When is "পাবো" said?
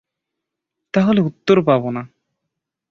1.63-1.89